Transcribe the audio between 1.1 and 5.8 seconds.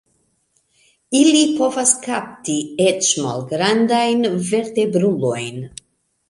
Ili povas kapti eĉ malgrandajn vertebrulojn.